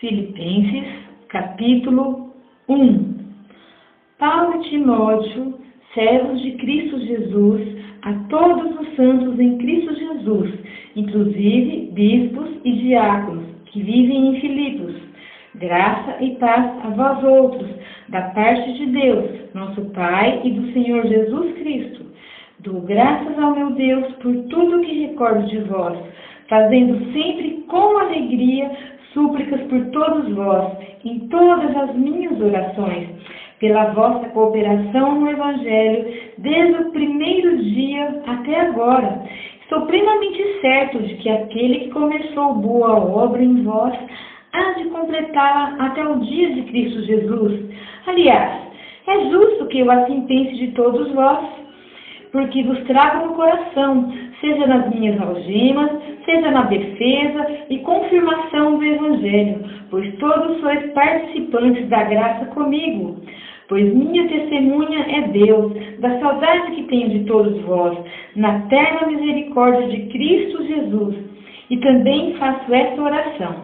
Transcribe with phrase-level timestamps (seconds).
[0.00, 0.84] Filipenses,
[1.28, 2.32] capítulo
[2.68, 3.18] 1
[4.16, 5.58] Paulo e Timóteo,
[5.92, 7.60] servos de Cristo Jesus,
[8.02, 10.52] a todos os santos em Cristo Jesus,
[10.94, 14.94] inclusive bispos e diáconos, que vivem em Filipos.
[15.56, 17.68] Graça e paz a vós outros,
[18.08, 22.06] da parte de Deus, nosso Pai e do Senhor Jesus Cristo.
[22.60, 25.98] Dou graças ao meu Deus por tudo que recordo de vós,
[26.48, 28.70] fazendo sempre com alegria
[29.18, 33.08] súplicas por todos vós, em todas as minhas orações,
[33.58, 36.06] pela vossa cooperação no Evangelho,
[36.38, 39.24] desde o primeiro dia até agora.
[39.62, 43.94] Estou plenamente certo de que aquele que começou boa obra em vós
[44.52, 47.68] há de completá-la até o dia de Cristo Jesus.
[48.06, 48.68] Aliás,
[49.08, 51.44] é justo que eu assim pense de todos vós,
[52.30, 55.90] porque vos trago no coração, seja nas minhas algemas,
[56.24, 63.16] seja na defesa e confirmação do Evangelho, pois todos sois participantes da graça comigo.
[63.68, 67.98] Pois minha testemunha é Deus, da saudade que tenho de todos vós,
[68.34, 71.16] na terna misericórdia de Cristo Jesus.
[71.68, 73.56] E também faço esta oração,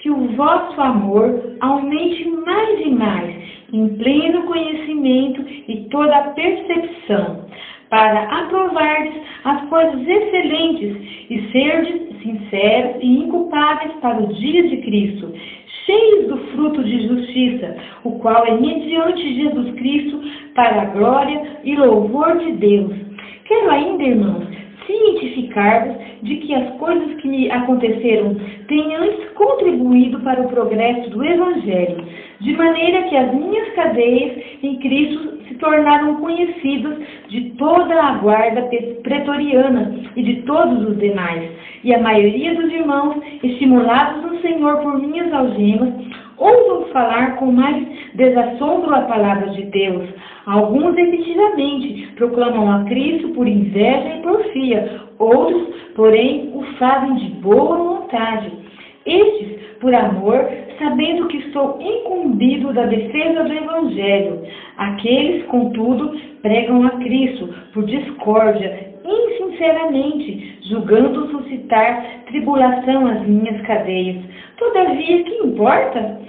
[0.00, 3.36] que o vosso amor aumente mais e mais,
[3.72, 7.46] em pleno conhecimento e toda a percepção,
[7.88, 10.96] para aprovardes as coisas excelentes
[11.30, 15.32] e serdes sinceros e inculpáveis para o dia de Cristo,
[15.84, 20.20] cheios do fruto de justiça, o qual é mediante Jesus Cristo
[20.54, 22.92] para a glória e louvor de Deus.
[23.44, 24.46] Quero ainda, irmãos,
[24.86, 31.24] cientificar-vos de que as coisas que me aconteceram têm antes contribuído para o progresso do
[31.24, 32.04] Evangelho,
[32.40, 38.68] de maneira que as minhas cadeias em Cristo se tornaram conhecidas de toda a guarda
[39.02, 41.50] pretoriana e de todos os demais.
[41.82, 45.94] E a maioria dos irmãos, estimulados no Senhor por minhas algemas,
[46.36, 50.08] ousam falar com mais desassombro a palavra de Deus.
[50.46, 57.76] Alguns efetivamente proclamam a Cristo por inveja e porfia, outros, porém, o fazem de boa
[57.76, 58.65] vontade.
[59.06, 64.42] Estes, por amor, sabendo que estou incumbido da defesa do Evangelho.
[64.76, 74.22] Aqueles, contudo, pregam a Cristo por discórdia, insinceramente, julgando suscitar tribulação às minhas cadeias.
[74.58, 76.20] Todavia, que importa?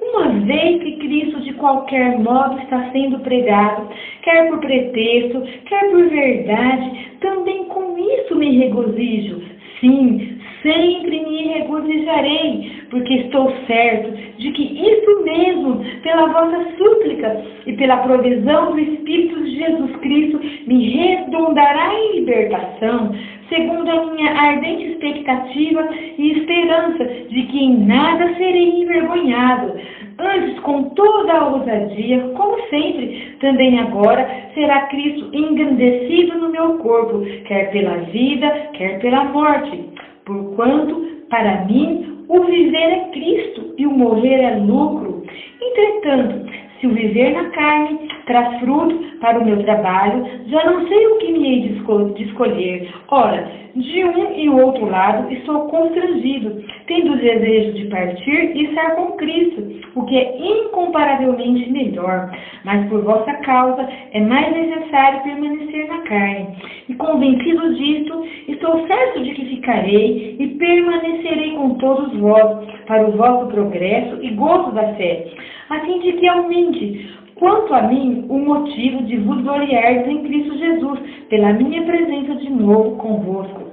[0.00, 3.88] Uma vez que Cristo de qualquer modo está sendo pregado,
[4.22, 9.40] quer por pretexto, quer por verdade, também com isso me regozijo.
[9.80, 10.33] Sim,
[10.64, 17.98] sempre me regozijarei, porque estou certo de que isso mesmo, pela vossa súplica e pela
[17.98, 23.14] provisão do Espírito de Jesus Cristo, me redondará em libertação,
[23.50, 25.86] segundo a minha ardente expectativa
[26.18, 29.74] e esperança de que em nada serei envergonhado.
[30.16, 37.20] Antes, com toda a ousadia, como sempre, também agora, será Cristo engrandecido no meu corpo,
[37.46, 43.90] quer pela vida, quer pela morte porquanto, para mim, o viver é Cristo e o
[43.90, 45.22] morrer é lucro.
[45.60, 51.06] Entretanto, se o viver na carne traz fruto para o meu trabalho, já não sei
[51.06, 51.60] o que me hei
[52.14, 52.90] de escolher.
[53.08, 58.96] Ora, de um e outro lado estou constrangido, tendo o desejo de partir e estar
[58.96, 59.62] com Cristo,
[59.94, 62.30] o que é incomparavelmente melhor.
[62.64, 66.56] Mas por vossa causa é mais necessário permanecer na carne.
[66.88, 73.12] E convencido disto, estou certo de que ficarei e permanecerei com todos vós, para o
[73.12, 75.26] vosso progresso e gozo da fé,
[75.70, 80.56] a fim de que aumente Quanto a mim, o motivo de vos gloriardes em Cristo
[80.56, 83.72] Jesus, pela minha presença de novo convosco.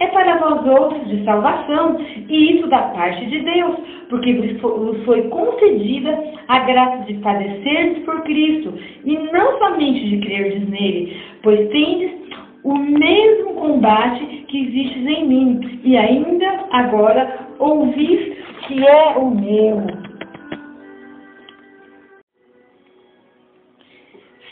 [0.00, 1.98] é para vós outros de salvação,
[2.28, 3.76] e isso da parte de Deus,
[4.08, 6.18] porque vos foi concedida
[6.48, 8.74] a graça de padecer por Cristo,
[9.04, 12.12] e não somente de crerdes nele, pois tendes
[12.64, 18.36] o mesmo combate que existe em mim, e ainda agora ouvis
[18.66, 19.97] que é o meu.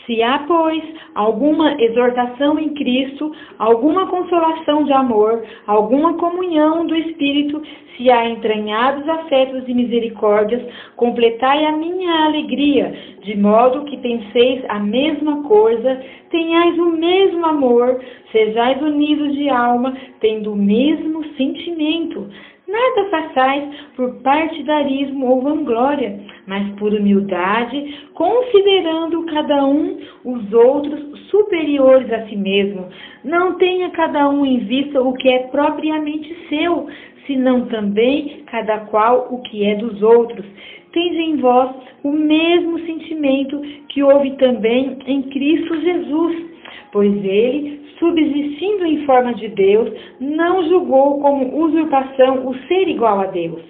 [0.07, 0.81] Se há, pois,
[1.13, 7.61] alguma exortação em Cristo, alguma consolação de amor, alguma comunhão do Espírito,
[7.97, 10.63] se há entranhados afetos e misericórdias,
[10.95, 17.99] completai a minha alegria, de modo que penseis a mesma coisa, tenhais o mesmo amor,
[18.31, 22.29] sejais unidos de alma, tendo o mesmo sentimento.
[22.67, 23.63] Nada façais
[23.95, 30.99] por partidarismo ou vanglória, mas por humildade, considerando cada um os outros
[31.29, 32.89] superiores a si mesmo.
[33.23, 36.87] Não tenha cada um em vista o que é propriamente seu,
[37.25, 40.45] senão também cada qual o que é dos outros.
[40.91, 41.73] Tende em vós
[42.03, 46.45] o mesmo sentimento que houve também em Cristo Jesus,
[46.91, 53.25] pois ele subsistindo em forma de Deus, não julgou como usurpação o ser igual a
[53.27, 53.61] Deus.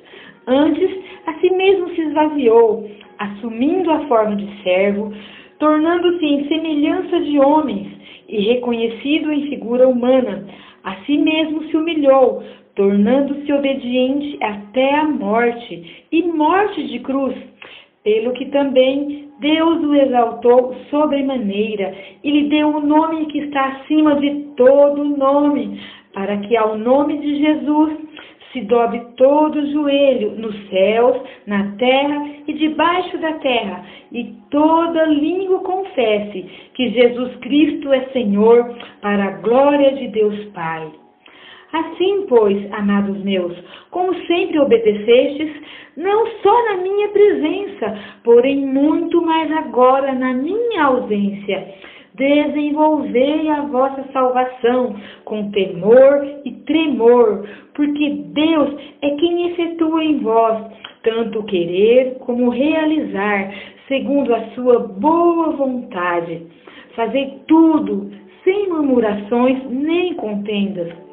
[0.45, 0.89] Antes,
[1.25, 2.89] a si mesmo se esvaziou,
[3.19, 5.13] assumindo a forma de servo,
[5.59, 7.87] tornando-se em semelhança de homens
[8.29, 10.45] e reconhecido em figura humana.
[10.83, 12.43] A si mesmo se humilhou,
[12.75, 17.35] tornando-se obediente até a morte e morte de cruz,
[18.07, 21.93] pelo que também Deus o exaltou sobremaneira
[22.23, 25.77] e lhe deu o um nome que está acima de todo nome,
[26.13, 27.97] para que ao nome de Jesus
[28.53, 33.83] se dobre todo o joelho nos céus, na terra e debaixo da terra,
[34.13, 36.45] e toda língua confesse
[36.75, 41.06] que Jesus Cristo é Senhor, para a glória de Deus Pai.
[41.73, 43.53] Assim, pois, amados meus,
[43.91, 45.51] como sempre obedecestes,
[45.97, 51.75] não só na minha presença, porém muito mais agora na minha ausência,
[52.13, 60.71] desenvolvei a vossa salvação com temor e tremor, porque Deus é quem efetua em vós
[61.03, 63.53] tanto querer como realizar,
[63.87, 66.47] segundo a sua boa vontade.
[66.95, 68.09] Fazei tudo
[68.43, 71.06] sem murmurações nem contendas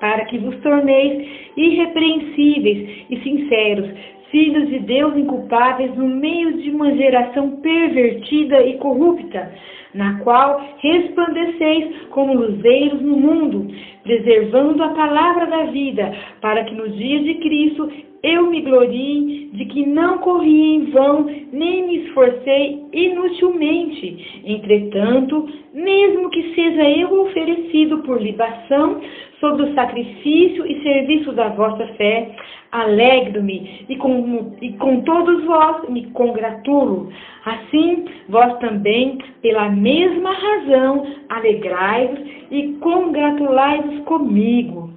[0.00, 1.26] para que vos torneis
[1.56, 3.90] irrepreensíveis e sinceros,
[4.30, 9.52] filhos de Deus inculpáveis no meio de uma geração pervertida e corrupta,
[9.94, 13.66] na qual resplandeceis como luzeiros no mundo,
[14.02, 17.90] preservando a palavra da vida, para que no dia de Cristo
[18.22, 24.42] eu me glorie de que não corri em vão, nem me esforcei inutilmente.
[24.44, 29.00] Entretanto, mesmo que seja eu oferecido por libação,
[29.40, 32.30] sobre o sacrifício e serviço da vossa fé,
[32.72, 37.10] alegro-me e com, e com todos vós me congratulo.
[37.44, 44.90] Assim, vós também, pela mesma razão, alegrai-vos e congratulai-vos comigo.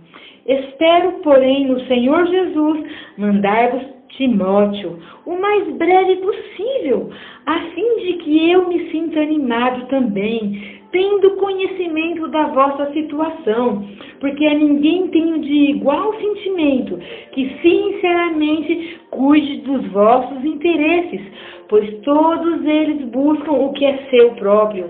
[0.46, 2.84] Espero, porém, no Senhor Jesus
[3.18, 7.10] mandar-vos Timóteo o mais breve possível,
[7.46, 13.86] a fim de que eu me sinta animado também tendo conhecimento da vossa situação,
[14.20, 17.00] porque a ninguém tenho de igual sentimento
[17.32, 21.22] que sinceramente cuide dos vossos interesses,
[21.68, 24.90] pois todos eles buscam o que é seu próprio,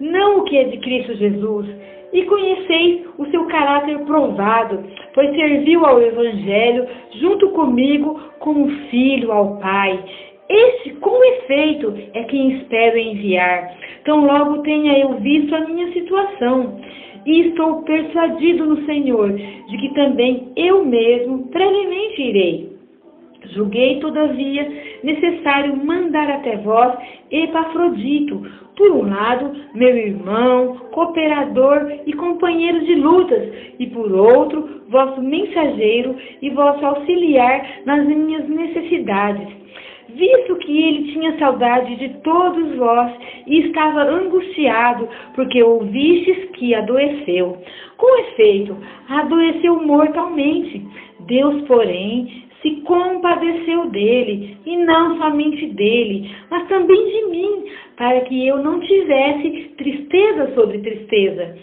[0.00, 1.66] não o que é de Cristo Jesus.
[2.10, 4.82] E conheceis o seu caráter provado,
[5.12, 6.86] pois serviu ao Evangelho
[7.20, 10.02] junto comigo como filho ao Pai.
[10.48, 13.76] Este, com efeito, é quem espero enviar.
[14.04, 16.80] Tão logo tenha eu visto a minha situação,
[17.26, 22.78] e estou persuadido no Senhor de que também eu mesmo brevemente irei.
[23.52, 24.70] Julguei, todavia,
[25.02, 26.96] necessário mandar até vós
[27.30, 28.42] Epafrodito,
[28.76, 36.16] por um lado, meu irmão, cooperador e companheiro de lutas, e por outro, vosso mensageiro
[36.40, 39.58] e vosso auxiliar nas minhas necessidades
[40.18, 43.12] visto que ele tinha saudade de todos vós
[43.46, 47.56] e estava angustiado, porque ouvistes que adoeceu.
[47.96, 48.76] Com efeito,
[49.08, 50.84] adoeceu mortalmente.
[51.20, 57.64] Deus, porém, se compadeceu dele, e não somente dele, mas também de mim,
[57.96, 61.56] para que eu não tivesse tristeza sobre tristeza.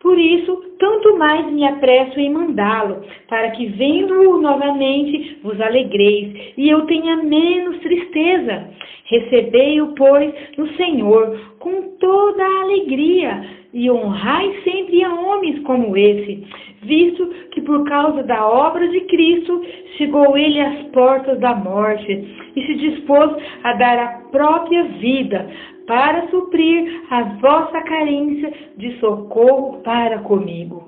[0.00, 6.68] Por isso, tanto mais me apresso em mandá-lo, para que, vendo-o novamente, vos alegreis, e
[6.68, 8.70] eu tenha menos tristeza.
[9.06, 16.46] Recebei-o, pois, no Senhor, com toda a alegria, e honrai sempre a homens como esse,
[16.82, 19.62] visto que por causa da obra de Cristo
[19.96, 22.12] chegou ele às portas da morte,
[22.54, 23.30] e se dispôs
[23.64, 25.48] a dar a própria vida,
[25.86, 30.86] para suprir a vossa carência de socorro para comigo.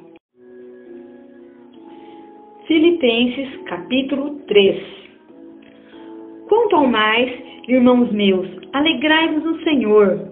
[2.66, 5.00] Filipenses capítulo 3
[6.48, 7.32] Quanto ao mais,
[7.66, 10.29] irmãos meus, alegrai-vos no Senhor.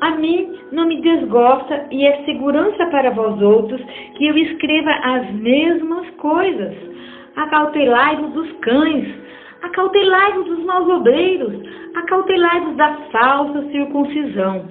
[0.00, 3.80] A mim não me desgosta e é segurança para vós outros
[4.16, 6.74] que eu escreva as mesmas coisas.
[7.36, 9.08] Acautelai-vos dos cães,
[9.62, 11.52] acautelai-vos dos maus obreiros,
[11.96, 14.68] acautelai-vos da falsa circuncisão.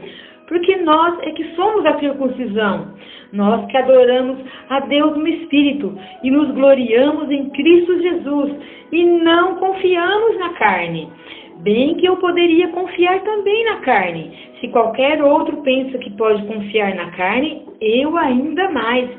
[0.48, 2.94] Porque nós é que somos a circuncisão,
[3.34, 4.38] nós que adoramos
[4.70, 5.94] a Deus no Espírito
[6.24, 8.56] e nos gloriamos em Cristo Jesus
[8.94, 11.10] e não confiamos na carne.
[11.60, 14.32] Bem que eu poderia confiar também na carne.
[14.60, 19.10] Se qualquer outro pensa que pode confiar na carne, eu ainda mais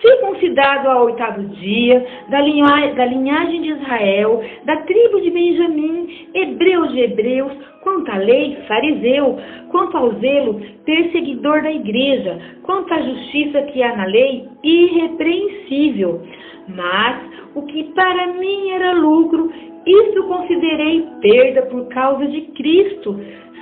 [0.00, 6.86] circuncidado ao oitavo dia, da, linha, da linhagem de Israel, da tribo de Benjamim, hebreu
[6.88, 7.52] de hebreus,
[7.82, 9.38] quanto à lei, fariseu,
[9.70, 16.22] quanto ao zelo, perseguidor da igreja, quanto à justiça que há na lei, irrepreensível.
[16.68, 17.22] Mas
[17.54, 19.50] o que para mim era lucro,
[19.86, 23.20] isso considerei perda por causa de Cristo.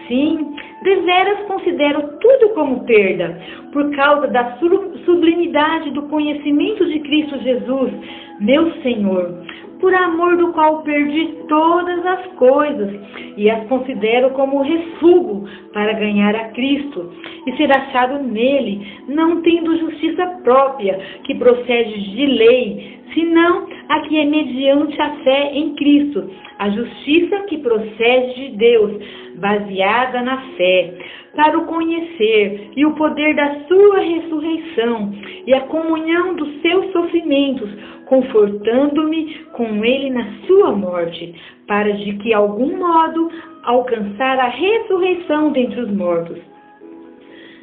[0.08, 3.38] Sim, deveras considero tudo como perda,
[3.72, 4.58] por causa da
[5.04, 7.92] sublimidade do conhecimento de Cristo Jesus,
[8.40, 9.44] meu Senhor,
[9.80, 12.92] por amor do qual perdi todas as coisas
[13.36, 17.12] e as considero como refúgio para ganhar a Cristo
[17.46, 24.18] e ser achado nele, não tendo justiça própria que procede de lei, senão a que
[24.18, 28.92] é mediante a fé em Cristo, a justiça que procede de Deus,
[29.36, 30.94] baseada na fé,
[31.34, 35.12] para o conhecer e o poder da sua ressurreição
[35.46, 37.70] e a comunhão dos seus sofrimentos,
[38.06, 41.34] confortando-me com ele na sua morte,
[41.66, 43.30] para de que algum modo
[43.64, 46.38] alcançar a ressurreição dentre os mortos.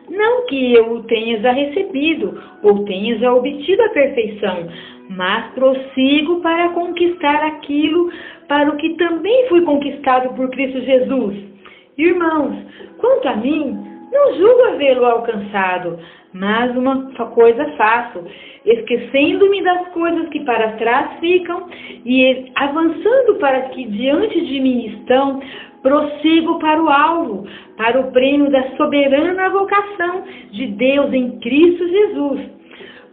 [0.10, 4.68] Não que eu o tenha já recebido ou tenha já obtido a perfeição,
[5.10, 8.12] mas prossigo para conquistar aquilo
[8.48, 11.51] para o que também fui conquistado por Cristo Jesus.
[11.98, 12.56] Irmãos,
[12.98, 13.78] quanto a mim,
[14.12, 16.00] não julgo havê-lo alcançado,
[16.34, 18.24] mas uma coisa faço,
[18.66, 21.68] esquecendo-me das coisas que para trás ficam
[22.06, 25.42] e avançando para que diante de mim estão,
[25.82, 32.61] prossigo para o alvo, para o prêmio da soberana vocação de Deus em Cristo Jesus.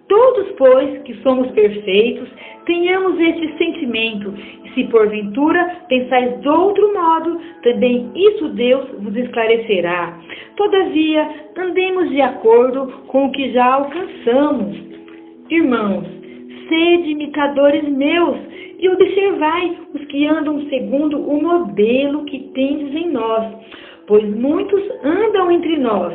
[0.09, 2.29] Todos, pois, que somos perfeitos,
[2.65, 4.33] tenhamos este sentimento,
[4.65, 10.19] e se porventura pensais de outro modo, também isso Deus vos esclarecerá.
[10.57, 14.77] Todavia, andemos de acordo com o que já alcançamos.
[15.51, 16.07] Irmãos,
[16.69, 18.39] sede imitadores meus,
[18.79, 23.45] e observai os que andam segundo o modelo que tendes em nós,
[24.07, 26.15] pois muitos andam entre nós,